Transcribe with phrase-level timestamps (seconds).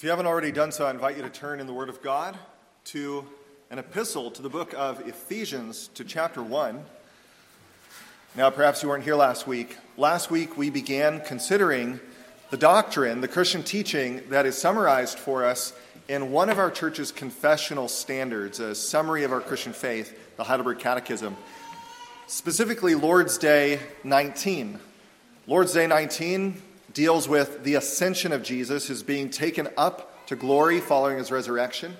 [0.00, 2.00] If you haven't already done so, I invite you to turn in the Word of
[2.00, 2.38] God
[2.86, 3.22] to
[3.68, 6.82] an epistle to the book of Ephesians, to chapter 1.
[8.34, 9.76] Now, perhaps you weren't here last week.
[9.98, 12.00] Last week, we began considering
[12.48, 15.74] the doctrine, the Christian teaching that is summarized for us
[16.08, 20.78] in one of our church's confessional standards, a summary of our Christian faith, the Heidelberg
[20.78, 21.36] Catechism,
[22.26, 24.78] specifically Lord's Day 19.
[25.46, 26.62] Lord's Day 19
[26.92, 31.96] deals with the ascension of Jesus, his being taken up to glory following his resurrection.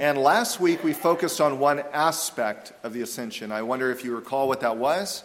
[0.00, 3.50] And last week we focused on one aspect of the ascension.
[3.50, 5.24] I wonder if you recall what that was.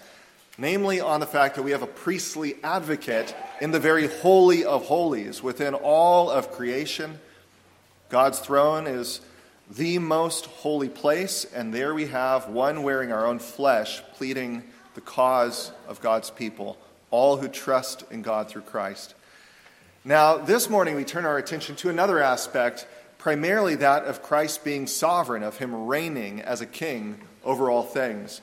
[0.57, 4.85] Namely, on the fact that we have a priestly advocate in the very holy of
[4.85, 7.19] holies within all of creation.
[8.09, 9.21] God's throne is
[9.71, 14.63] the most holy place, and there we have one wearing our own flesh pleading
[14.93, 16.77] the cause of God's people
[17.13, 19.13] all who trust in God through Christ.
[20.03, 22.87] Now, this morning we turn our attention to another aspect,
[23.19, 28.41] primarily that of Christ being sovereign, of him reigning as a king over all things.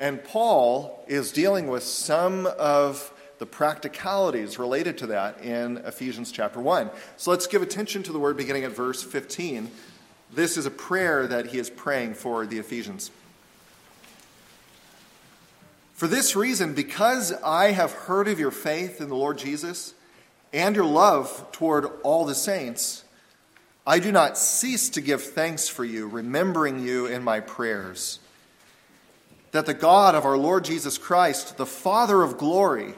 [0.00, 6.58] And Paul is dealing with some of the practicalities related to that in Ephesians chapter
[6.58, 6.90] 1.
[7.18, 9.70] So let's give attention to the word beginning at verse 15.
[10.34, 13.12] This is a prayer that he is praying for the Ephesians.
[15.98, 19.94] For this reason, because I have heard of your faith in the Lord Jesus
[20.52, 23.02] and your love toward all the saints,
[23.84, 28.20] I do not cease to give thanks for you, remembering you in my prayers.
[29.50, 32.94] That the God of our Lord Jesus Christ, the Father of glory,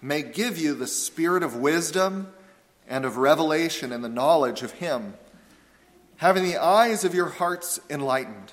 [0.00, 2.32] may give you the spirit of wisdom
[2.86, 5.14] and of revelation and the knowledge of Him,
[6.18, 8.52] having the eyes of your hearts enlightened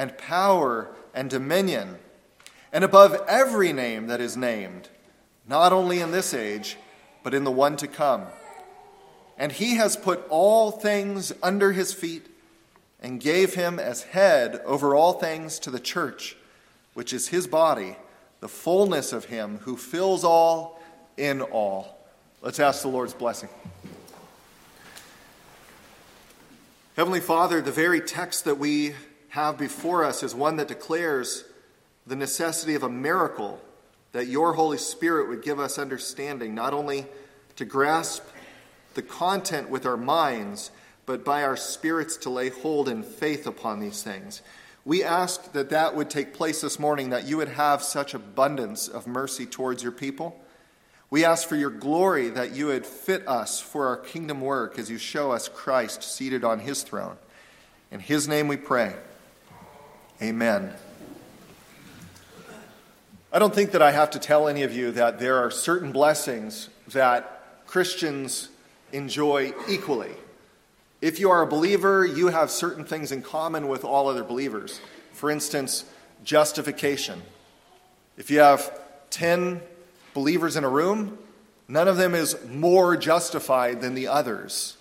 [0.00, 1.98] and power and dominion,
[2.72, 4.88] and above every name that is named,
[5.46, 6.78] not only in this age,
[7.22, 8.24] but in the one to come.
[9.36, 12.34] And he has put all things under his feet
[12.98, 16.34] and gave him as head over all things to the church,
[16.94, 17.94] which is his body,
[18.40, 20.80] the fullness of him who fills all
[21.18, 21.98] in all.
[22.40, 23.50] Let's ask the Lord's blessing.
[26.96, 28.94] Heavenly Father, the very text that we
[29.30, 31.44] have before us is one that declares
[32.06, 33.60] the necessity of a miracle
[34.12, 37.06] that your Holy Spirit would give us understanding, not only
[37.56, 38.24] to grasp
[38.94, 40.72] the content with our minds,
[41.06, 44.42] but by our spirits to lay hold in faith upon these things.
[44.84, 48.88] We ask that that would take place this morning, that you would have such abundance
[48.88, 50.40] of mercy towards your people.
[51.08, 54.90] We ask for your glory that you would fit us for our kingdom work as
[54.90, 57.16] you show us Christ seated on his throne.
[57.92, 58.94] In his name we pray.
[60.22, 60.74] Amen.
[63.32, 65.92] I don't think that I have to tell any of you that there are certain
[65.92, 68.50] blessings that Christians
[68.92, 70.12] enjoy equally.
[71.00, 74.80] If you are a believer, you have certain things in common with all other believers.
[75.12, 75.86] For instance,
[76.22, 77.22] justification.
[78.18, 79.62] If you have 10
[80.12, 81.16] believers in a room,
[81.66, 84.76] none of them is more justified than the others.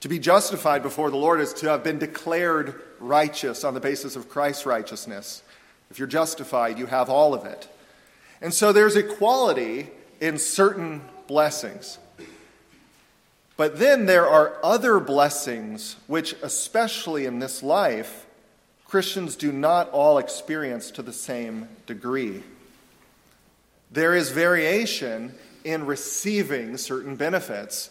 [0.00, 4.16] To be justified before the Lord is to have been declared righteous on the basis
[4.16, 5.42] of Christ's righteousness.
[5.90, 7.68] If you're justified, you have all of it.
[8.40, 9.88] And so there's equality
[10.20, 11.98] in certain blessings.
[13.56, 18.26] But then there are other blessings which, especially in this life,
[18.86, 22.42] Christians do not all experience to the same degree.
[23.90, 25.34] There is variation
[25.64, 27.90] in receiving certain benefits.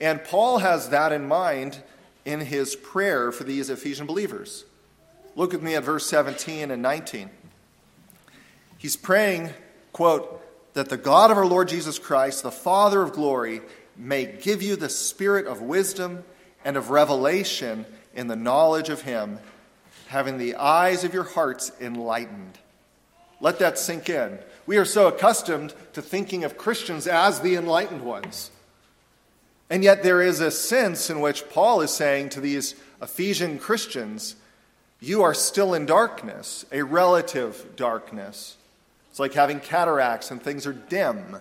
[0.00, 1.82] And Paul has that in mind
[2.30, 4.64] in his prayer for these Ephesian believers.
[5.36, 7.30] Look with me at verse 17 and 19.
[8.78, 9.50] He's praying,
[9.92, 10.40] quote,
[10.74, 13.60] that the God of our Lord Jesus Christ, the Father of glory,
[13.96, 16.24] may give you the spirit of wisdom
[16.64, 17.84] and of revelation
[18.14, 19.38] in the knowledge of him,
[20.08, 22.58] having the eyes of your hearts enlightened.
[23.40, 24.38] Let that sink in.
[24.66, 28.50] We are so accustomed to thinking of Christians as the enlightened ones.
[29.70, 34.34] And yet, there is a sense in which Paul is saying to these Ephesian Christians,
[34.98, 38.56] you are still in darkness, a relative darkness.
[39.10, 41.36] It's like having cataracts and things are dim.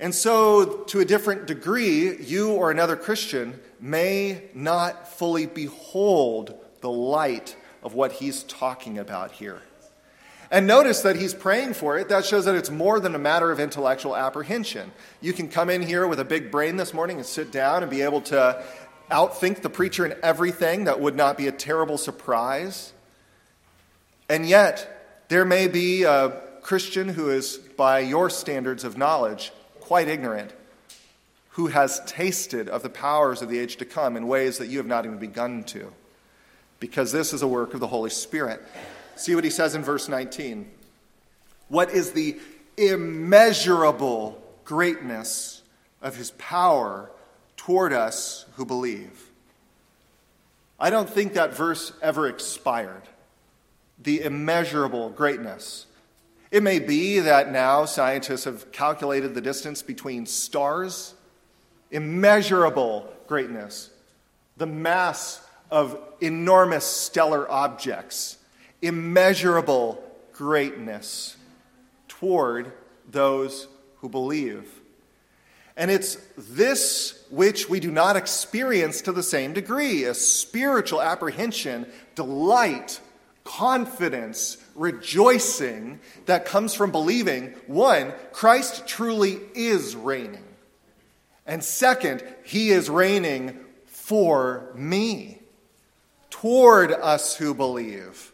[0.00, 6.90] And so, to a different degree, you or another Christian may not fully behold the
[6.90, 9.62] light of what he's talking about here.
[10.50, 12.08] And notice that he's praying for it.
[12.08, 14.92] That shows that it's more than a matter of intellectual apprehension.
[15.20, 17.90] You can come in here with a big brain this morning and sit down and
[17.90, 18.62] be able to
[19.10, 20.84] outthink the preacher in everything.
[20.84, 22.92] That would not be a terrible surprise.
[24.28, 30.08] And yet, there may be a Christian who is, by your standards of knowledge, quite
[30.08, 30.52] ignorant,
[31.50, 34.78] who has tasted of the powers of the age to come in ways that you
[34.78, 35.92] have not even begun to.
[36.78, 38.62] Because this is a work of the Holy Spirit.
[39.16, 40.70] See what he says in verse 19.
[41.68, 42.38] What is the
[42.76, 45.62] immeasurable greatness
[46.02, 47.10] of his power
[47.56, 49.30] toward us who believe?
[50.78, 53.02] I don't think that verse ever expired.
[54.02, 55.86] The immeasurable greatness.
[56.50, 61.14] It may be that now scientists have calculated the distance between stars,
[61.90, 63.90] immeasurable greatness,
[64.58, 65.40] the mass
[65.70, 68.35] of enormous stellar objects
[68.82, 70.02] immeasurable
[70.32, 71.36] greatness
[72.08, 72.72] toward
[73.10, 74.80] those who believe.
[75.76, 81.86] And it's this which we do not experience to the same degree a spiritual apprehension,
[82.14, 83.00] delight,
[83.44, 90.44] confidence, rejoicing that comes from believing one, Christ truly is reigning.
[91.46, 95.40] And second, he is reigning for me,
[96.30, 98.32] toward us who believe.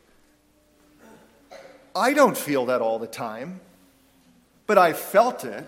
[1.94, 3.60] I don't feel that all the time,
[4.66, 5.64] but I felt it,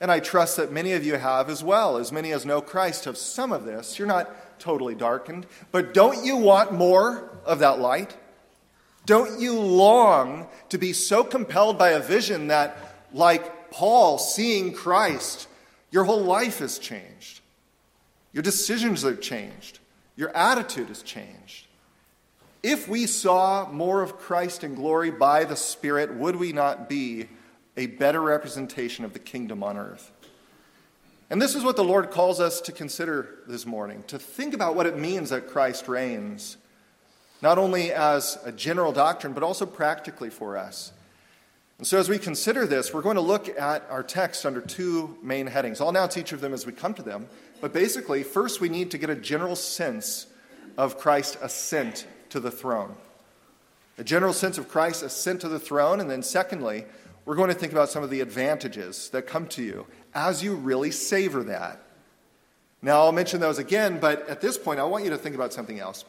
[0.00, 1.96] and I trust that many of you have as well.
[1.96, 3.98] As many as know Christ have some of this.
[3.98, 8.16] You're not totally darkened, but don't you want more of that light?
[9.06, 12.76] Don't you long to be so compelled by a vision that,
[13.12, 15.48] like Paul seeing Christ,
[15.90, 17.40] your whole life has changed?
[18.32, 19.80] Your decisions have changed.
[20.16, 21.66] Your attitude has changed.
[22.62, 27.26] If we saw more of Christ in glory by the Spirit, would we not be
[27.76, 30.12] a better representation of the kingdom on earth?
[31.28, 34.76] And this is what the Lord calls us to consider this morning to think about
[34.76, 36.56] what it means that Christ reigns,
[37.40, 40.92] not only as a general doctrine, but also practically for us.
[41.78, 45.18] And so, as we consider this, we're going to look at our text under two
[45.20, 45.80] main headings.
[45.80, 47.26] I'll announce each of them as we come to them.
[47.60, 50.28] But basically, first, we need to get a general sense
[50.78, 52.94] of Christ's ascent to the throne.
[53.98, 56.00] A general sense of Christ's ascent to the throne.
[56.00, 56.84] And then, secondly,
[57.24, 60.54] we're going to think about some of the advantages that come to you as you
[60.54, 61.80] really savor that.
[62.80, 65.52] Now, I'll mention those again, but at this point, I want you to think about
[65.52, 66.04] something else.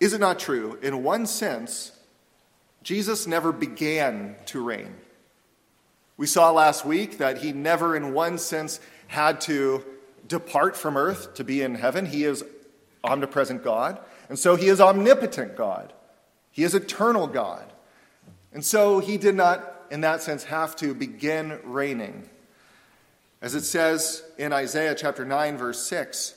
[0.00, 0.78] Is it not true?
[0.82, 1.92] In one sense,
[2.82, 4.94] Jesus never began to reign.
[6.16, 9.84] We saw last week that he never, in one sense, had to
[10.26, 12.06] depart from earth to be in heaven.
[12.06, 12.44] He is
[13.04, 13.98] omnipresent God.
[14.32, 15.92] And so he is omnipotent God.
[16.50, 17.70] He is eternal God.
[18.54, 22.30] And so he did not, in that sense, have to begin reigning.
[23.42, 26.34] As it says in Isaiah chapter 9, verse 6,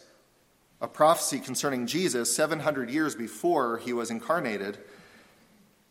[0.82, 4.78] a prophecy concerning Jesus 700 years before he was incarnated.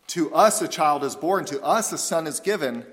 [0.09, 2.85] To us a child is born, to us a son is given.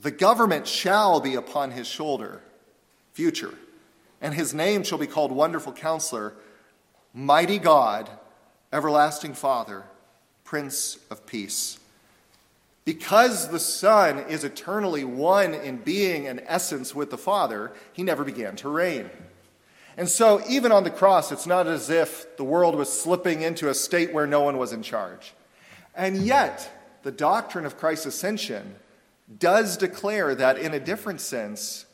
[0.00, 2.40] The government shall be upon his shoulder,
[3.12, 3.52] future,
[4.22, 6.32] and his name shall be called Wonderful Counselor,
[7.12, 8.08] Mighty God,
[8.72, 9.84] Everlasting Father,
[10.44, 11.78] Prince of Peace.
[12.84, 18.24] Because the Son is eternally one in being and essence with the Father, he never
[18.24, 19.08] began to reign.
[19.96, 23.68] And so, even on the cross, it's not as if the world was slipping into
[23.68, 25.34] a state where no one was in charge.
[25.94, 28.76] And yet, the doctrine of Christ's ascension
[29.38, 31.84] does declare that, in a different sense,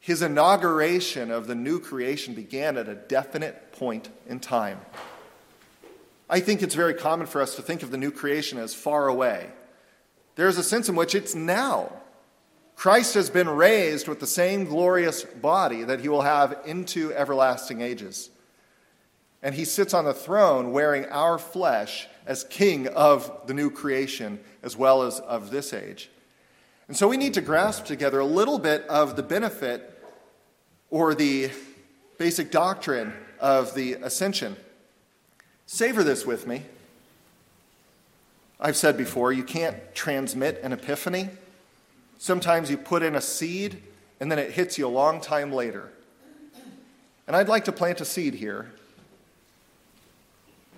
[0.00, 4.80] his inauguration of the new creation began at a definite point in time.
[6.32, 9.06] I think it's very common for us to think of the new creation as far
[9.06, 9.50] away.
[10.34, 11.92] There's a sense in which it's now.
[12.74, 17.82] Christ has been raised with the same glorious body that he will have into everlasting
[17.82, 18.30] ages.
[19.42, 24.40] And he sits on the throne wearing our flesh as king of the new creation
[24.62, 26.08] as well as of this age.
[26.88, 30.02] And so we need to grasp together a little bit of the benefit
[30.88, 31.50] or the
[32.16, 34.56] basic doctrine of the ascension.
[35.72, 36.64] Savor this with me.
[38.60, 41.30] I've said before, you can't transmit an epiphany.
[42.18, 43.82] Sometimes you put in a seed
[44.20, 45.90] and then it hits you a long time later.
[47.26, 48.70] And I'd like to plant a seed here.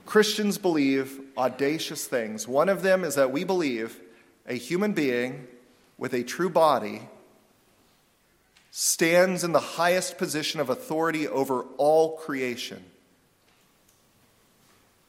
[0.07, 2.47] Christians believe audacious things.
[2.47, 3.99] One of them is that we believe
[4.47, 5.49] a human being
[5.99, 7.03] with a true body
[8.71, 12.85] stands in the highest position of authority over all creation.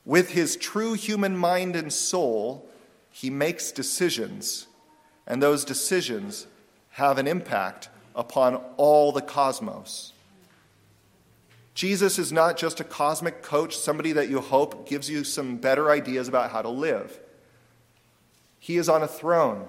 [0.06, 2.70] With his true human mind and soul,
[3.12, 4.68] he makes decisions,
[5.26, 6.46] and those decisions
[6.92, 10.14] have an impact upon all the cosmos.
[11.74, 15.90] Jesus is not just a cosmic coach, somebody that you hope gives you some better
[15.92, 17.20] ideas about how to live.
[18.60, 19.68] He is on a throne.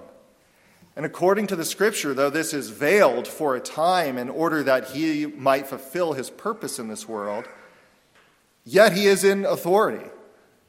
[0.95, 4.91] And according to the scripture, though this is veiled for a time in order that
[4.91, 7.47] he might fulfill his purpose in this world,
[8.65, 10.09] yet he is in authority.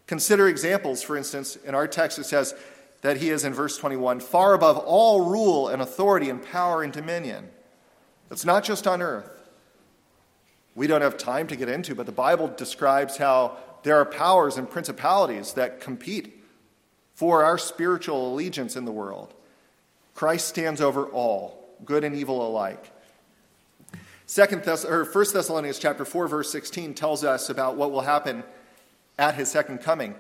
[0.08, 2.56] Consider examples, for instance, in our text it says
[3.02, 6.92] that he is in verse 21 far above all rule and authority and power and
[6.92, 7.50] dominion.
[8.32, 9.30] It's not just on earth.
[10.76, 14.58] We don't have time to get into, but the Bible describes how there are powers
[14.58, 16.44] and principalities that compete
[17.14, 19.34] for our spiritual allegiance in the world.
[20.14, 22.92] Christ stands over all, good and evil alike.
[24.26, 28.44] Second Thess- or 1 Thessalonians chapter 4 verse 16 tells us about what will happen
[29.18, 30.16] at his second coming.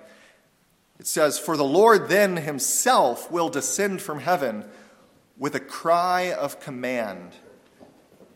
[0.99, 4.69] It says, "For the Lord then himself will descend from heaven
[5.37, 7.35] with a cry of command,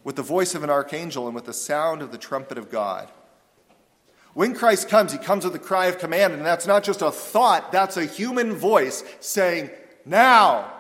[0.03, 3.11] with the voice of an archangel and with the sound of the trumpet of God."
[4.33, 7.11] When Christ comes, he comes with a cry of command, and that's not just a
[7.11, 9.69] thought, that's a human voice saying,
[10.05, 10.71] Now!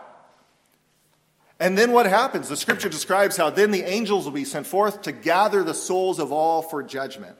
[1.59, 2.49] And then what happens?
[2.49, 6.17] The scripture describes how then the angels will be sent forth to gather the souls
[6.17, 7.37] of all for judgment.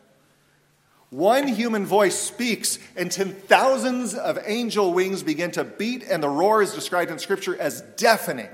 [1.11, 6.29] One human voice speaks, and ten thousands of angel wings begin to beat, and the
[6.29, 8.49] roar is described in scripture as deafening.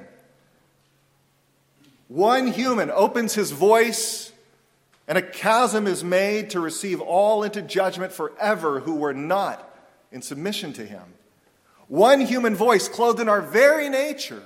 [2.07, 4.31] One human opens his voice,
[5.07, 9.63] and a chasm is made to receive all into judgment forever who were not
[10.11, 11.03] in submission to him.
[11.87, 14.41] One human voice, clothed in our very nature,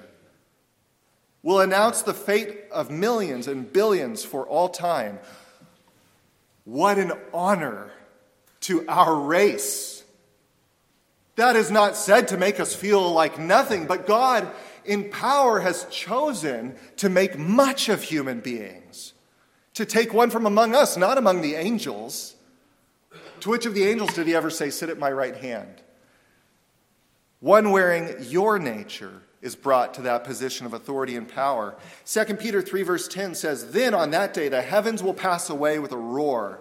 [1.43, 5.19] will announce the fate of millions and billions for all time.
[6.65, 7.89] What an honor
[8.61, 10.03] to our race.
[11.35, 14.51] That is not said to make us feel like nothing, but God
[14.85, 19.13] in power has chosen to make much of human beings,
[19.75, 22.35] to take one from among us, not among the angels.
[23.41, 25.81] To which of the angels did he ever say, Sit at my right hand?
[27.39, 31.75] One wearing your nature is brought to that position of authority and power.
[32.05, 35.79] 2 Peter 3, verse 10 says, Then on that day the heavens will pass away
[35.79, 36.59] with a roar,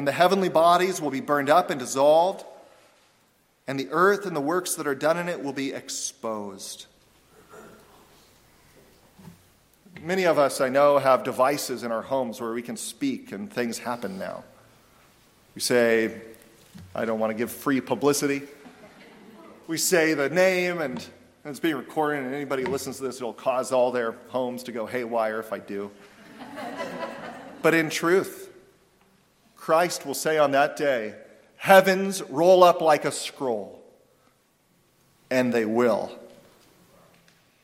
[0.00, 2.42] and the heavenly bodies will be burned up and dissolved,
[3.66, 6.86] and the earth and the works that are done in it will be exposed.
[10.00, 13.52] Many of us, I know, have devices in our homes where we can speak and
[13.52, 14.42] things happen now.
[15.54, 16.22] We say,
[16.94, 18.40] I don't want to give free publicity
[19.70, 21.06] we say the name and
[21.44, 24.84] it's being recorded, and anybody listens to this, it'll cause all their homes to go
[24.86, 25.90] haywire if I do.
[27.62, 28.49] but in truth,
[29.70, 31.14] Christ will say on that day,
[31.54, 33.80] Heavens roll up like a scroll,
[35.30, 36.10] and they will.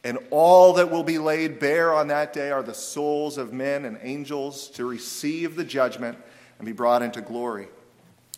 [0.04, 3.84] And all that will be laid bare on that day are the souls of men
[3.84, 6.16] and angels to receive the judgment
[6.60, 7.66] and be brought into glory.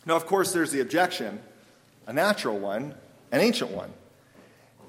[0.06, 1.38] Now, of course, there's the objection,
[2.06, 2.94] a natural one
[3.32, 3.92] an ancient one.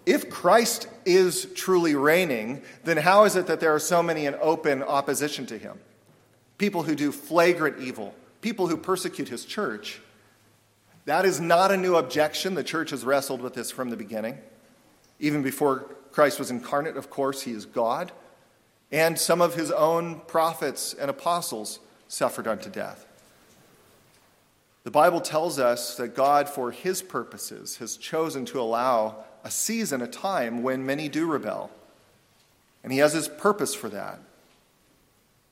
[0.06, 4.36] If Christ is truly reigning, then how is it that there are so many in
[4.40, 5.82] open opposition to him?
[6.58, 10.02] People who do flagrant evil, people who persecute his church.
[11.06, 12.54] That is not a new objection.
[12.54, 14.38] The church has wrestled with this from the beginning.
[15.20, 18.12] Even before Christ was incarnate, of course, he is God.
[18.92, 23.06] And some of his own prophets and apostles suffered unto death.
[24.84, 30.02] The Bible tells us that God, for his purposes, has chosen to allow a season,
[30.02, 31.70] a time when many do rebel.
[32.84, 34.20] And he has his purpose for that.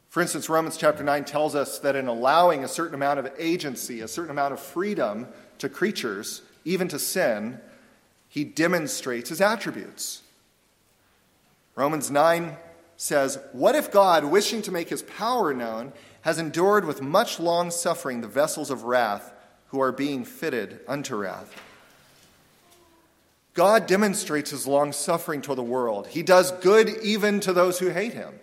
[0.10, 4.02] For instance, Romans chapter 9 tells us that in allowing a certain amount of agency,
[4.02, 5.28] a certain amount of freedom
[5.60, 7.60] to creatures, even to sin,
[8.30, 10.22] he demonstrates his attributes.
[11.76, 12.56] Romans 9
[12.96, 17.72] says, What if God, wishing to make his power known, has endured with much long
[17.72, 19.34] suffering the vessels of wrath
[19.68, 21.56] who are being fitted unto wrath.
[23.54, 26.08] God demonstrates his long suffering toward the world.
[26.08, 28.40] He does good even to those who hate him.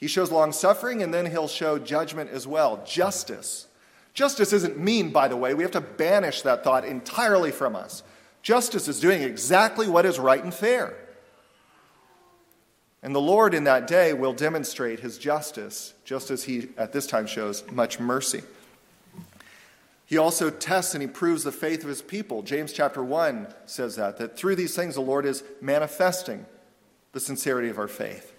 [0.00, 3.66] He shows long suffering and then he'll show judgment as well, justice.
[4.14, 5.54] Justice isn't mean, by the way.
[5.54, 8.02] We have to banish that thought entirely from us.
[8.42, 10.94] Justice is doing exactly what is right and fair.
[13.02, 17.06] And the Lord in that day will demonstrate his justice, just as he at this
[17.06, 18.42] time shows much mercy.
[20.04, 22.42] He also tests and he proves the faith of his people.
[22.42, 26.46] James chapter 1 says that, that through these things the Lord is manifesting
[27.12, 28.29] the sincerity of our faith.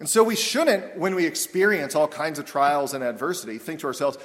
[0.00, 3.86] And so we shouldn't, when we experience all kinds of trials and adversity, think to
[3.86, 4.18] ourselves,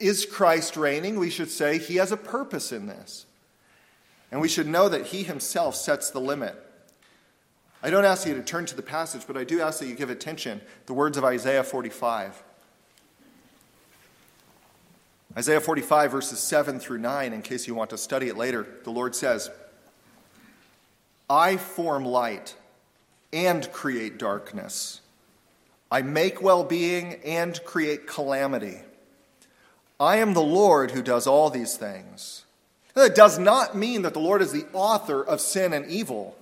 [0.00, 1.18] is Christ reigning?
[1.18, 3.24] We should say he has a purpose in this.
[4.32, 6.60] And we should know that he himself sets the limit.
[7.80, 9.94] I don't ask you to turn to the passage, but I do ask that you
[9.94, 12.42] give attention the words of Isaiah 45.
[15.36, 18.90] Isaiah 45, verses 7 through 9, in case you want to study it later, the
[18.90, 19.50] Lord says,
[21.30, 22.56] I form light
[23.32, 25.00] and create darkness.
[25.94, 28.80] I make well being and create calamity.
[30.00, 32.44] I am the Lord who does all these things.
[32.94, 36.36] That does not mean that the Lord is the author of sin and evil.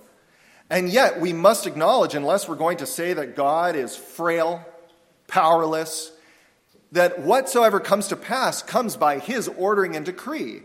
[0.71, 4.65] And yet, we must acknowledge, unless we're going to say that God is frail,
[5.27, 6.11] powerless,
[6.91, 10.63] that whatsoever comes to pass comes by his ordering and decree.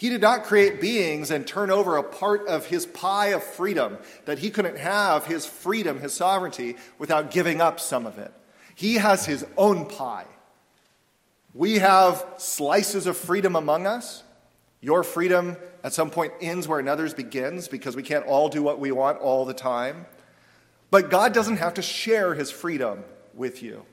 [0.00, 3.98] He did not create beings and turn over a part of his pie of freedom,
[4.24, 8.32] that he couldn't have his freedom, his sovereignty, without giving up some of it.
[8.74, 10.24] He has his own pie.
[11.52, 14.22] We have slices of freedom among us.
[14.80, 18.80] Your freedom at some point ends where another's begins because we can't all do what
[18.80, 20.06] we want all the time.
[20.90, 23.04] But God doesn't have to share his freedom
[23.34, 23.84] with you.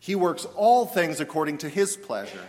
[0.00, 2.44] He works all things according to his pleasure.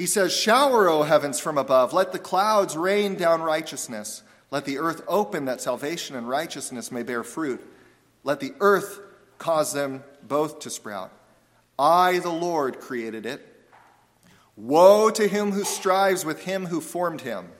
[0.00, 1.92] He says, Shower, O heavens, from above.
[1.92, 4.22] Let the clouds rain down righteousness.
[4.50, 7.62] Let the earth open that salvation and righteousness may bear fruit.
[8.24, 8.98] Let the earth
[9.36, 11.12] cause them both to sprout.
[11.78, 13.46] I, the Lord, created it.
[14.56, 17.50] Woe to him who strives with him who formed him,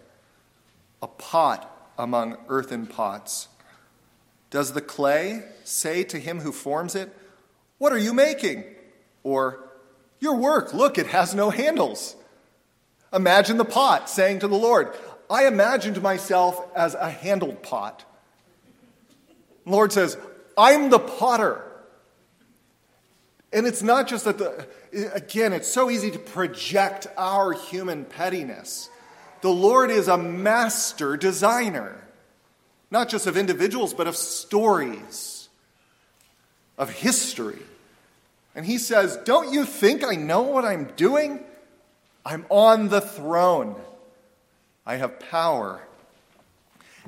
[1.02, 3.48] a pot among earthen pots.
[4.48, 7.14] Does the clay say to him who forms it,
[7.76, 8.64] What are you making?
[9.24, 9.68] Or,
[10.20, 12.16] Your work, look, it has no handles.
[13.12, 14.96] Imagine the pot saying to the Lord,
[15.28, 18.04] I imagined myself as a handled pot.
[19.64, 20.16] The Lord says,
[20.56, 21.64] I'm the potter.
[23.52, 24.66] And it's not just that the,
[25.12, 28.90] again, it's so easy to project our human pettiness.
[29.40, 32.04] The Lord is a master designer,
[32.90, 35.48] not just of individuals, but of stories,
[36.78, 37.58] of history.
[38.54, 41.40] And he says, Don't you think I know what I'm doing?
[42.24, 43.76] I'm on the throne,
[44.86, 45.82] I have power.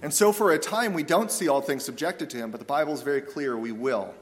[0.01, 2.67] And so, for a time, we don't see all things subjected to him, but the
[2.67, 4.15] Bible is very clear we will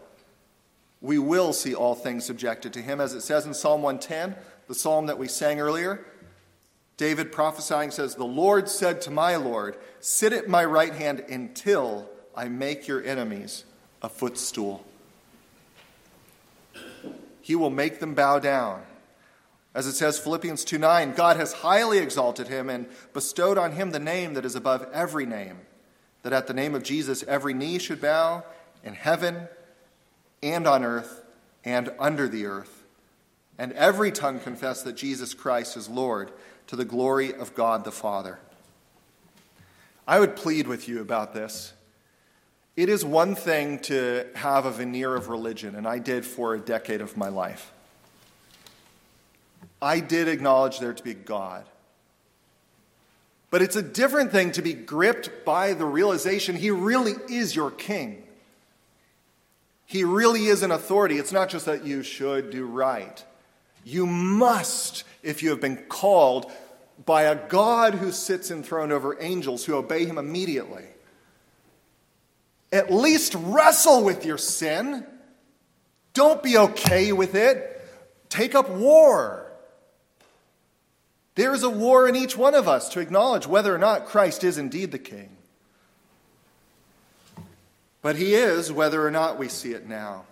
[1.01, 3.01] we will see all things subjected to him.
[3.01, 4.37] As it says in Psalm 110,
[4.69, 6.05] the psalm that we sang earlier,
[6.97, 12.09] David prophesying says, The Lord said to my Lord, Sit at my right hand until
[12.37, 13.65] I make your enemies
[14.03, 14.85] a footstool.
[17.41, 18.83] He will make them bow down.
[19.75, 23.91] As it says, Philippians 2 9, God has highly exalted him and bestowed on him
[23.91, 25.59] the name that is above every name,
[26.23, 28.45] that at the name of Jesus every knee should bow
[28.83, 29.49] in heaven
[30.43, 31.25] and on earth
[31.65, 32.85] and under the earth,
[33.59, 36.33] and every tongue confess that Jesus Christ is Lord
[36.67, 38.39] to the glory of God the Father.
[40.07, 41.73] I would plead with you about this.
[42.77, 46.61] It is one thing to have a veneer of religion, and I did for a
[46.61, 47.73] decade of my life.
[49.83, 51.65] I did acknowledge there to be God.
[53.51, 57.71] But it's a different thing to be gripped by the realization He really is your
[57.71, 58.23] King.
[59.87, 61.19] He really is an authority.
[61.19, 63.25] It's not just that you should do right.
[63.85, 66.51] You must, if you have been called
[67.05, 70.85] by a God who sits enthroned over angels who obey him immediately,
[72.73, 75.05] at least wrestle with your sin.
[76.15, 77.83] Don't be okay with it.
[78.29, 79.50] Take up war.
[81.35, 84.45] There is a war in each one of us to acknowledge whether or not Christ
[84.45, 85.37] is indeed the King.
[88.03, 90.25] But He is, whether or not we see it now.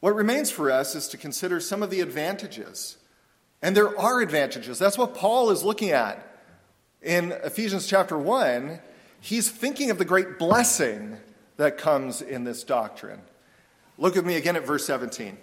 [0.00, 2.98] What remains for us is to consider some of the advantages.
[3.62, 4.78] And there are advantages.
[4.78, 6.40] That's what Paul is looking at
[7.02, 8.80] in Ephesians chapter 1.
[9.20, 11.16] He's thinking of the great blessing
[11.56, 13.20] that comes in this doctrine.
[13.98, 15.38] Look with me again at verse 17.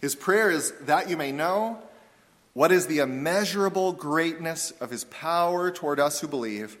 [0.00, 1.78] His prayer is that you may know
[2.60, 6.76] what is the immeasurable greatness of his power toward us who believe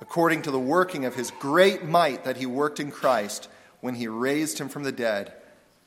[0.00, 3.48] according to the working of his great might that he worked in Christ
[3.80, 5.32] when he raised him from the dead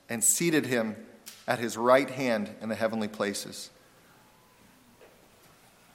[0.09, 0.97] and seated him
[1.47, 3.69] at his right hand in the heavenly places.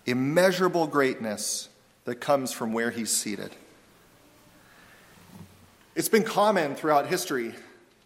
[0.07, 1.69] Immeasurable greatness
[2.07, 3.55] that comes from where he's seated.
[5.95, 7.53] It's been common throughout history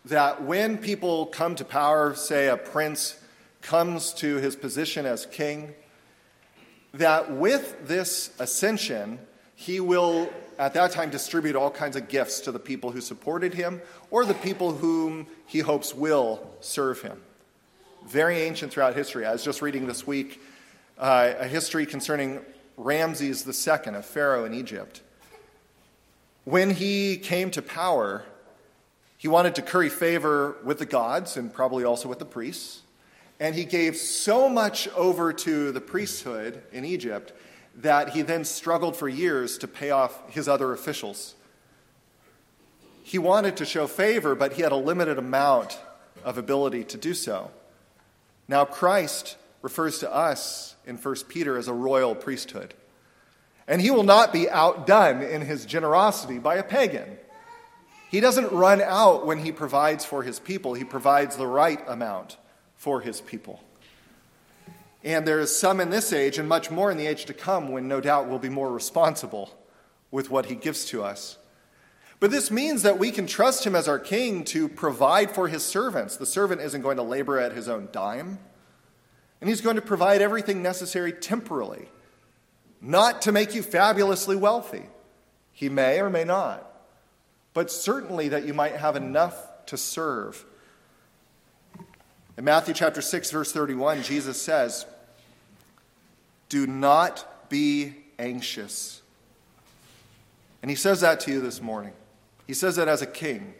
[0.06, 3.16] that when people come to power, say a prince
[3.68, 5.74] comes to his position as king,
[6.94, 9.18] that with this ascension,
[9.54, 13.52] he will at that time distribute all kinds of gifts to the people who supported
[13.52, 17.20] him or the people whom he hopes will serve him.
[18.06, 19.26] Very ancient throughout history.
[19.26, 20.40] I was just reading this week
[20.96, 22.40] uh, a history concerning
[22.78, 25.02] Ramses II, a pharaoh in Egypt.
[26.44, 28.24] When he came to power,
[29.18, 32.80] he wanted to curry favor with the gods and probably also with the priests.
[33.40, 37.32] And he gave so much over to the priesthood in Egypt
[37.76, 41.34] that he then struggled for years to pay off his other officials.
[43.04, 45.78] He wanted to show favor, but he had a limited amount
[46.24, 47.50] of ability to do so.
[48.48, 52.74] Now, Christ refers to us in 1 Peter as a royal priesthood.
[53.68, 57.18] And he will not be outdone in his generosity by a pagan.
[58.10, 62.38] He doesn't run out when he provides for his people, he provides the right amount
[62.78, 63.60] for his people.
[65.04, 67.70] And there is some in this age, and much more in the age to come,
[67.70, 69.50] when no doubt we'll be more responsible
[70.10, 71.36] with what he gives to us.
[72.20, 75.64] But this means that we can trust him as our king to provide for his
[75.64, 76.16] servants.
[76.16, 78.38] The servant isn't going to labor at his own dime,
[79.40, 81.88] and he's going to provide everything necessary temporally,
[82.80, 84.86] not to make you fabulously wealthy.
[85.52, 86.64] He may or may not,
[87.54, 89.36] but certainly that you might have enough
[89.66, 90.44] to serve
[92.38, 94.86] in Matthew chapter 6 verse 31, Jesus says,
[96.48, 99.02] "Do not be anxious."
[100.62, 101.92] And he says that to you this morning.
[102.46, 103.54] He says that as a king.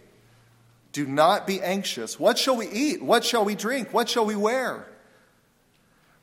[0.92, 2.18] Do not be anxious.
[2.18, 3.02] What shall we eat?
[3.02, 3.92] What shall we drink?
[3.92, 4.86] What shall we wear?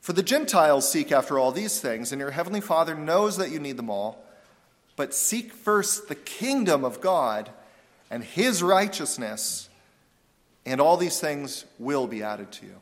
[0.01, 3.59] For the Gentiles seek after all these things, and your heavenly Father knows that you
[3.59, 4.23] need them all.
[4.95, 7.51] But seek first the kingdom of God
[8.09, 9.67] and his righteousness
[10.65, 12.75] and all these things will be added to you.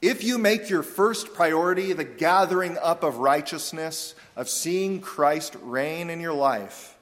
[0.00, 6.10] If you make your first priority the gathering up of righteousness, of seeing Christ reign
[6.10, 6.96] in your life,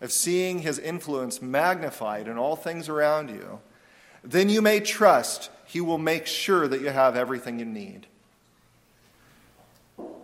[0.00, 3.58] of seeing his influence magnified in all things around you,
[4.22, 8.06] then you may trust he will make sure that you have everything you need.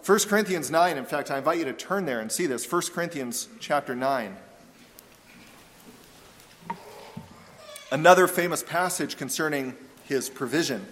[0.07, 2.71] 1 Corinthians 9, in fact, I invite you to turn there and see this.
[2.71, 4.37] 1 Corinthians chapter 9.
[7.95, 10.85] Another famous passage concerning his provision.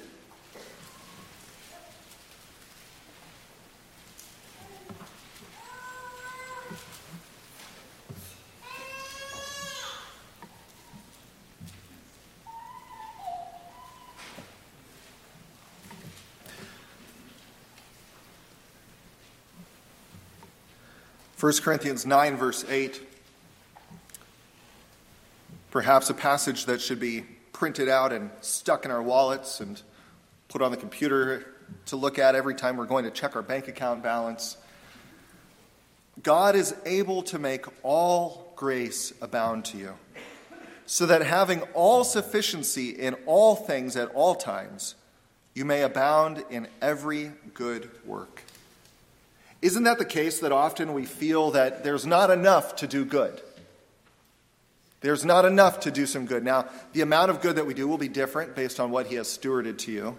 [21.34, 23.11] First Corinthians 9, verse 8
[25.72, 27.22] Perhaps a passage that should be
[27.54, 29.80] printed out and stuck in our wallets and
[30.48, 31.46] put on the computer
[31.86, 34.58] to look at every time we're going to check our bank account balance.
[36.22, 39.94] God is able to make all grace abound to you,
[40.84, 44.94] so that having all sufficiency in all things at all times,
[45.54, 48.42] you may abound in every good work.
[49.62, 53.40] Isn't that the case that often we feel that there's not enough to do good?
[55.02, 56.44] There's not enough to do some good.
[56.44, 59.16] Now, the amount of good that we do will be different based on what He
[59.16, 60.16] has stewarded to you.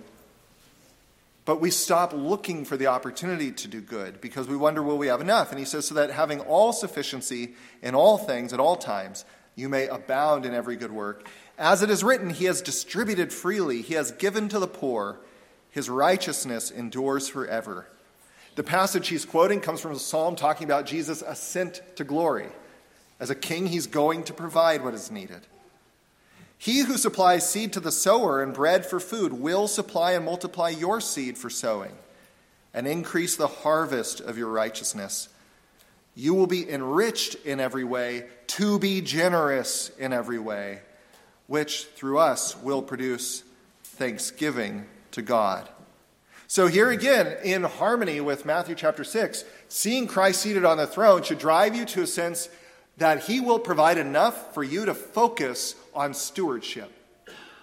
[1.45, 5.07] But we stop looking for the opportunity to do good because we wonder, will we
[5.07, 5.51] have enough?
[5.51, 9.69] And He says, so that having all sufficiency in all things at all times, you
[9.69, 11.27] may abound in every good work.
[11.57, 15.17] As it is written, He has distributed freely, He has given to the poor,
[15.71, 17.87] His righteousness endures forever.
[18.55, 22.49] The passage he's quoting comes from a psalm talking about Jesus' ascent to glory.
[23.19, 25.41] As a king, he's going to provide what is needed.
[26.57, 30.69] He who supplies seed to the sower and bread for food will supply and multiply
[30.69, 31.91] your seed for sowing
[32.73, 35.29] and increase the harvest of your righteousness.
[36.15, 40.79] You will be enriched in every way, to be generous in every way,
[41.47, 43.43] which through us will produce
[43.83, 45.67] thanksgiving to God.
[46.47, 51.23] So, here again, in harmony with Matthew chapter 6, seeing Christ seated on the throne
[51.23, 52.47] should drive you to a sense
[52.97, 56.91] that He will provide enough for you to focus on stewardship,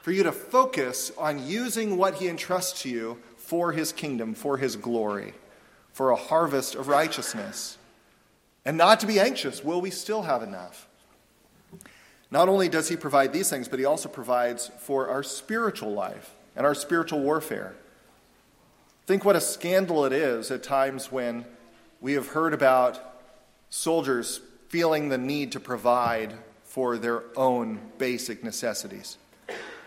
[0.03, 4.57] for you to focus on using what He entrusts to you for His kingdom, for
[4.57, 5.35] His glory,
[5.93, 7.79] for a harvest of righteousness.
[8.64, 10.87] And not to be anxious will we still have enough?
[12.31, 16.35] Not only does He provide these things, but He also provides for our spiritual life
[16.57, 17.75] and our spiritual warfare.
[19.07, 21.45] Think what a scandal it is at times when
[22.01, 23.23] we have heard about
[23.69, 24.40] soldiers
[24.71, 29.19] feeling the need to provide for their own basic necessities.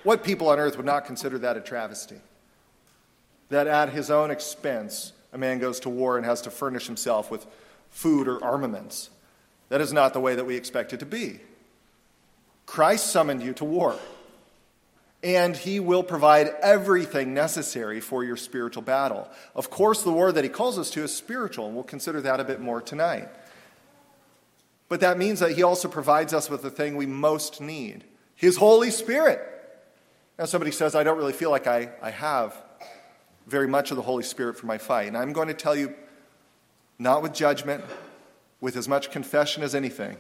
[0.04, 2.18] What people on earth would not consider that a travesty?
[3.48, 7.32] That at his own expense, a man goes to war and has to furnish himself
[7.32, 7.48] with
[7.90, 9.10] food, or armaments.
[9.70, 11.40] That is not the way that we expect it to be.
[12.66, 13.96] Christ summoned you to war,
[15.24, 19.30] and he will provide everything necessary for your spiritual battle.
[19.56, 22.42] Of course, the war that he calls us to is spiritual, and we'll consider that
[22.42, 23.30] a bit more tonight.
[24.94, 28.04] But that means that he also provides us with the thing we most need
[28.36, 29.42] his Holy Spirit.
[30.38, 32.56] Now, somebody says, I don't really feel like I, I have
[33.48, 35.08] very much of the Holy Spirit for my fight.
[35.08, 35.96] And I'm going to tell you,
[37.00, 37.84] not with judgment,
[38.62, 40.16] with as much confession as anything.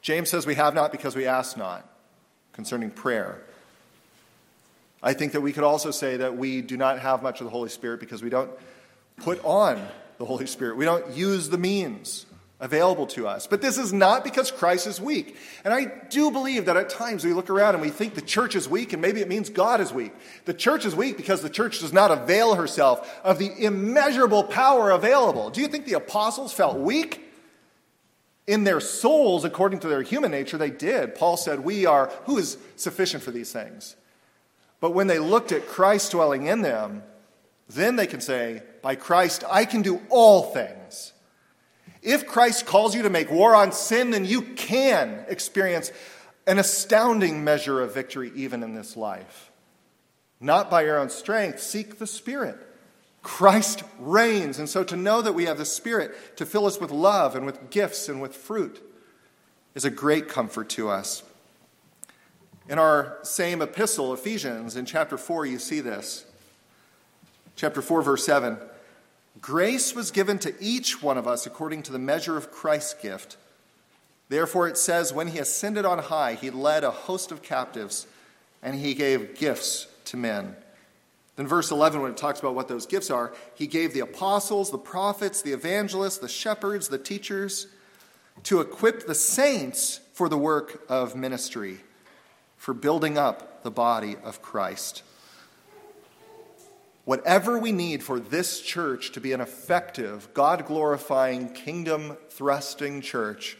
[0.00, 1.88] James says we have not because we ask not
[2.52, 3.42] concerning prayer.
[5.04, 7.52] I think that we could also say that we do not have much of the
[7.52, 8.50] Holy Spirit because we don't
[9.18, 9.86] put on
[10.18, 10.76] the Holy Spirit.
[10.76, 12.26] We don't use the means
[12.62, 13.48] available to us.
[13.48, 15.36] But this is not because Christ is weak.
[15.64, 18.54] And I do believe that at times we look around and we think the church
[18.54, 20.12] is weak, and maybe it means God is weak.
[20.44, 24.92] The church is weak because the church does not avail herself of the immeasurable power
[24.92, 25.50] available.
[25.50, 27.28] Do you think the apostles felt weak?
[28.46, 31.14] In their souls, according to their human nature, they did.
[31.14, 33.96] Paul said, We are, who is sufficient for these things?
[34.80, 37.02] But when they looked at Christ dwelling in them,
[37.68, 41.12] then they can say, By Christ, I can do all things
[42.02, 45.92] if Christ calls you to make war on sin, then you can experience
[46.46, 49.50] an astounding measure of victory even in this life.
[50.40, 52.58] Not by your own strength, seek the Spirit.
[53.22, 54.58] Christ reigns.
[54.58, 57.46] And so to know that we have the Spirit to fill us with love and
[57.46, 58.82] with gifts and with fruit
[59.76, 61.22] is a great comfort to us.
[62.68, 66.26] In our same epistle, Ephesians, in chapter 4, you see this.
[67.54, 68.58] Chapter 4, verse 7.
[69.40, 73.36] Grace was given to each one of us according to the measure of Christ's gift.
[74.28, 78.06] Therefore, it says, When he ascended on high, he led a host of captives
[78.62, 80.56] and he gave gifts to men.
[81.36, 84.70] Then, verse 11, when it talks about what those gifts are, he gave the apostles,
[84.70, 87.68] the prophets, the evangelists, the shepherds, the teachers
[88.44, 91.80] to equip the saints for the work of ministry,
[92.56, 95.02] for building up the body of Christ.
[97.04, 103.56] Whatever we need for this church to be an effective, God glorifying, kingdom thrusting church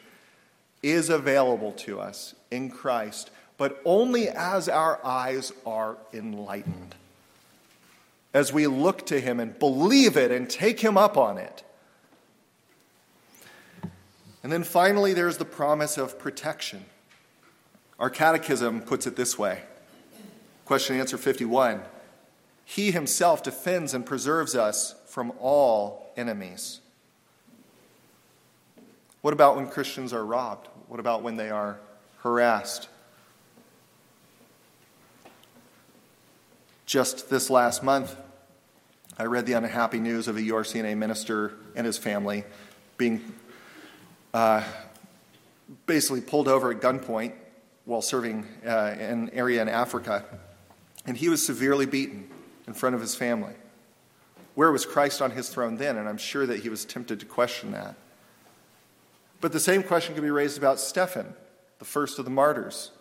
[0.83, 6.95] is available to us in Christ, but only as our eyes are enlightened.
[8.33, 11.65] As we look to Him and believe it and take Him up on it.
[14.43, 16.85] And then finally, there's the promise of protection.
[17.99, 19.63] Our catechism puts it this way
[20.65, 21.83] Question answer 51
[22.65, 26.81] he himself defends and preserves us from all enemies.
[29.21, 30.69] What about when Christians are robbed?
[30.89, 31.79] What about when they are
[32.19, 32.89] harassed?
[36.87, 38.17] Just this last month,
[39.19, 42.45] I read the unhappy news of a URCNA minister and his family
[42.97, 43.23] being
[44.35, 44.65] uh,
[45.87, 47.33] basically pulled over at gunpoint
[47.85, 50.25] while serving uh, an area in Africa.
[51.07, 52.29] And he was severely beaten
[52.67, 53.55] in front of his family.
[54.55, 55.97] Where was Christ on his throne then?
[55.97, 57.95] And I'm sure that he was tempted to question that.
[59.41, 61.35] But the same question could be raised about Stephen,
[61.79, 62.93] the first of the martyrs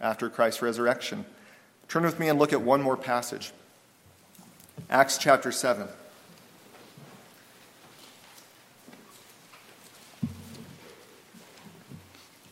[0.00, 1.24] after Christ's resurrection.
[1.88, 3.52] Turn with me and look at one more passage
[4.90, 5.88] Acts chapter 7.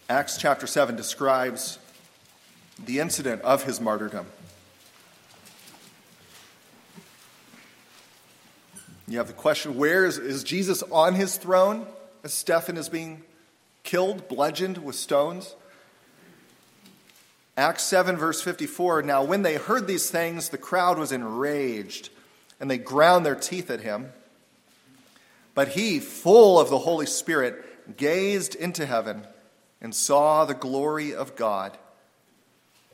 [0.09, 1.79] Acts chapter 7 describes
[2.83, 4.27] the incident of his martyrdom.
[9.07, 11.87] You have the question where is, is Jesus on his throne
[12.23, 13.23] as Stephen is being
[13.83, 15.55] killed, bludgeoned with stones?
[17.57, 22.09] Acts 7, verse 54 Now, when they heard these things, the crowd was enraged,
[22.59, 24.13] and they ground their teeth at him.
[25.55, 29.27] But he, full of the Holy Spirit, gazed into heaven
[29.81, 31.77] and saw the glory of God,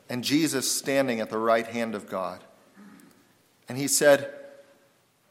[0.09, 2.43] and Jesus standing at the right hand of God.
[3.69, 4.31] And he said,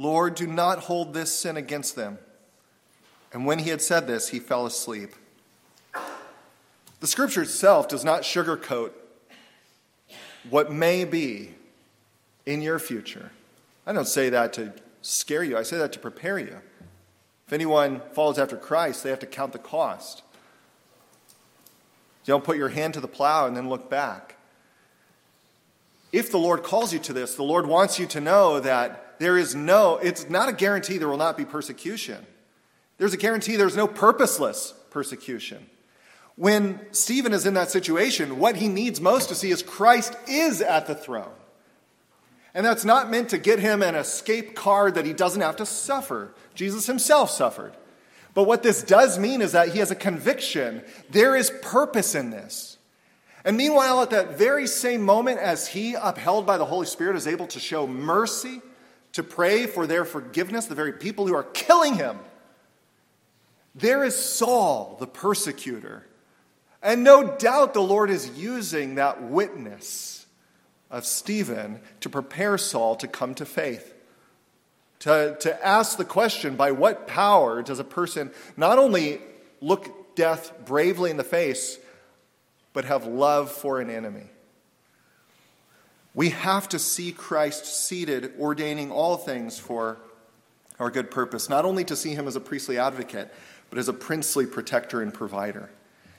[0.00, 2.16] Lord, do not hold this sin against them.
[3.34, 5.10] And when he had said this, he fell asleep.
[7.00, 8.92] The scripture itself does not sugarcoat
[10.48, 11.54] what may be
[12.46, 13.30] in your future.
[13.86, 16.56] I don't say that to scare you, I say that to prepare you.
[17.46, 20.22] If anyone follows after Christ, they have to count the cost.
[22.24, 24.36] Don't put your hand to the plow and then look back.
[26.10, 29.36] If the Lord calls you to this, the Lord wants you to know that there
[29.36, 32.24] is no, it's not a guarantee there will not be persecution.
[32.96, 35.68] There's a guarantee there's no purposeless persecution.
[36.36, 40.62] When Stephen is in that situation, what he needs most to see is Christ is
[40.62, 41.34] at the throne.
[42.54, 45.66] And that's not meant to get him an escape card that he doesn't have to
[45.66, 46.32] suffer.
[46.54, 47.74] Jesus himself suffered.
[48.32, 52.30] But what this does mean is that he has a conviction there is purpose in
[52.30, 52.78] this.
[53.44, 57.26] And meanwhile, at that very same moment, as he, upheld by the Holy Spirit, is
[57.26, 58.62] able to show mercy,
[59.12, 62.18] to pray for their forgiveness, the very people who are killing him,
[63.74, 66.06] there is Saul, the persecutor.
[66.82, 70.26] And no doubt the Lord is using that witness
[70.90, 73.94] of Stephen to prepare Saul to come to faith.
[75.00, 79.20] To, to ask the question by what power does a person not only
[79.60, 81.78] look death bravely in the face,
[82.72, 84.26] but have love for an enemy.
[86.14, 89.98] We have to see Christ seated, ordaining all things for
[90.78, 93.32] our good purpose, not only to see him as a priestly advocate,
[93.68, 95.70] but as a princely protector and provider.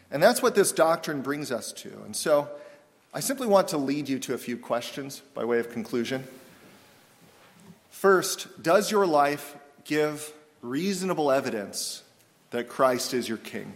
[0.09, 1.89] And that's what this doctrine brings us to.
[2.05, 2.49] And so
[3.13, 6.25] I simply want to lead you to a few questions by way of conclusion.
[7.89, 12.03] First, does your life give reasonable evidence
[12.51, 13.73] that Christ is your king?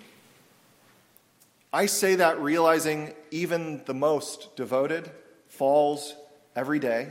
[1.73, 5.11] I say that realizing even the most devoted
[5.57, 6.15] falls
[6.55, 7.09] every day.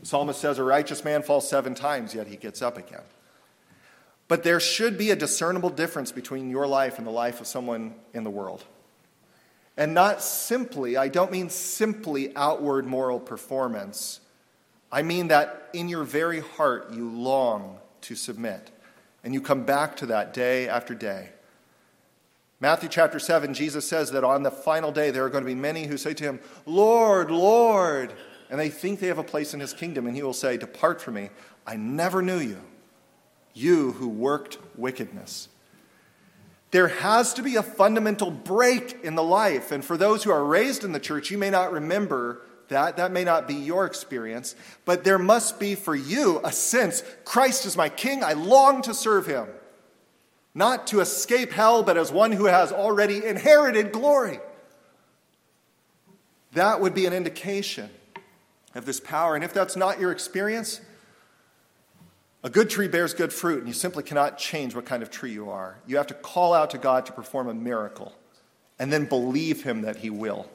[0.00, 3.02] The psalmist says, A righteous man falls seven times, yet he gets up again.
[4.28, 7.94] But there should be a discernible difference between your life and the life of someone
[8.12, 8.64] in the world.
[9.76, 14.20] And not simply, I don't mean simply outward moral performance.
[14.90, 18.70] I mean that in your very heart you long to submit.
[19.24, 21.30] And you come back to that day after day.
[22.64, 25.54] Matthew chapter 7, Jesus says that on the final day there are going to be
[25.54, 28.14] many who say to him, Lord, Lord,
[28.48, 31.02] and they think they have a place in his kingdom, and he will say, Depart
[31.02, 31.28] from me,
[31.66, 32.58] I never knew you,
[33.52, 35.50] you who worked wickedness.
[36.70, 40.42] There has to be a fundamental break in the life, and for those who are
[40.42, 42.96] raised in the church, you may not remember that.
[42.96, 47.66] That may not be your experience, but there must be for you a sense Christ
[47.66, 49.48] is my king, I long to serve him
[50.54, 54.38] not to escape hell, but as one who has already inherited glory.
[56.52, 57.90] That would be an indication
[58.74, 59.34] of this power.
[59.34, 60.80] And if that's not your experience,
[62.44, 65.32] a good tree bears good fruit, and you simply cannot change what kind of tree
[65.32, 65.78] you are.
[65.86, 68.12] You have to call out to God to perform a miracle
[68.78, 70.46] and then believe Him that He will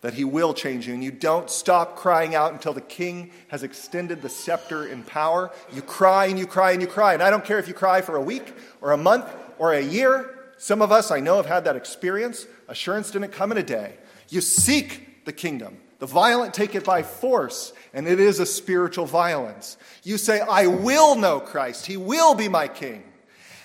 [0.00, 0.94] that he will change you.
[0.94, 5.50] And you don't stop crying out until the king has extended the scepter in power.
[5.72, 7.14] You cry and you cry and you cry.
[7.14, 9.26] And I don't care if you cry for a week or a month
[9.58, 10.38] or a year.
[10.58, 12.46] Some of us I know have had that experience.
[12.68, 13.94] Assurance didn't come in a day.
[14.28, 15.78] You seek the kingdom.
[15.98, 19.76] The violent take it by force, and it is a spiritual violence.
[20.02, 21.84] You say, I will know Christ.
[21.84, 23.02] He will be my king.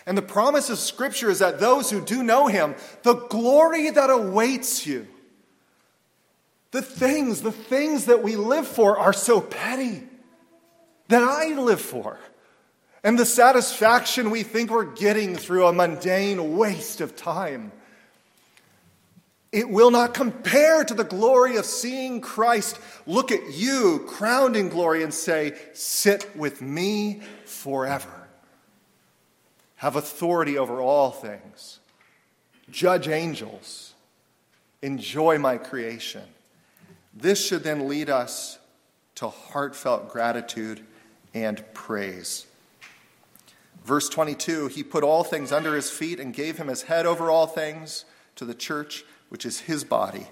[0.06, 4.10] And the promise of Scripture is that those who do know him, the glory that
[4.10, 5.08] awaits you
[6.75, 10.03] the things, the things that we live for are so petty
[11.07, 12.19] that I live for.
[13.01, 17.71] And the satisfaction we think we're getting through a mundane waste of time.
[19.53, 24.67] It will not compare to the glory of seeing Christ look at you crowned in
[24.67, 28.27] glory and say, Sit with me forever.
[29.77, 31.79] Have authority over all things.
[32.69, 33.93] Judge angels.
[34.81, 36.23] Enjoy my creation.
[37.15, 38.60] This should then lead us
[39.15, 40.82] to heartfelt gratitude
[41.34, 42.45] and praise.
[43.86, 47.30] Verse 22 He put all things under his feet and gave him his head over
[47.30, 50.28] all things to the church, which is his body,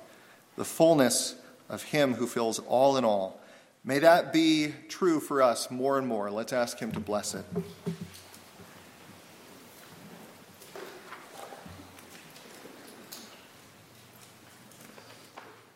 [0.57, 1.35] the fullness
[1.69, 3.39] of him who fills all in all.
[3.85, 6.31] May that be true for us more and more.
[6.31, 7.45] Let's ask him to bless it.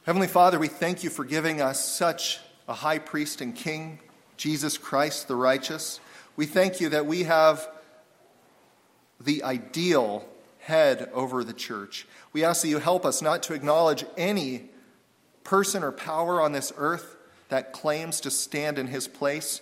[0.08, 4.00] Heavenly Father, we thank you for giving us such a high priest and king,
[4.38, 6.00] Jesus Christ the righteous.
[6.38, 7.68] We thank you that we have
[9.20, 10.26] the ideal
[10.60, 12.08] head over the church.
[12.32, 14.70] We ask that you help us not to acknowledge any
[15.44, 17.18] person or power on this earth
[17.50, 19.60] that claims to stand in his place,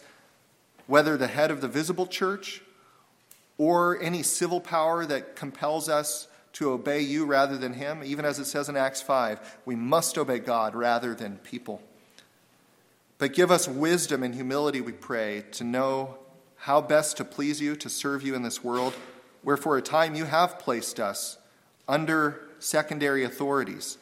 [0.85, 2.61] whether the head of the visible church
[3.57, 8.39] or any civil power that compels us to obey you rather than him, even as
[8.39, 11.81] it says in Acts 5, we must obey God rather than people.
[13.17, 16.17] But give us wisdom and humility, we pray, to know
[16.59, 18.93] how best to please you, to serve you in this world,
[19.43, 21.37] where for a time you have placed us
[21.89, 23.97] under secondary authorities,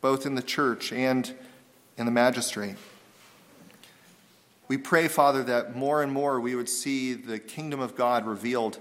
[0.00, 1.32] both in the church and
[1.96, 2.74] in the magistrate.
[4.66, 8.78] We pray, Father, that more and more we would see the kingdom of God revealed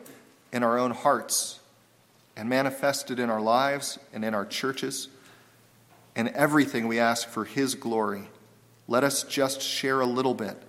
[0.52, 1.60] in our own hearts
[2.36, 5.10] and manifested in our lives and in our churches.
[6.16, 8.30] In everything we ask for His glory.
[8.88, 10.62] Let us just share a little bit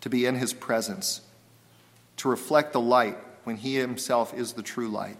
[0.00, 1.20] to be in His presence,
[2.18, 5.16] to reflect the light when He Himself is the true light.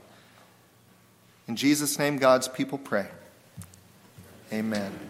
[1.47, 3.07] In Jesus' name, God's people pray.
[4.53, 5.08] Amen.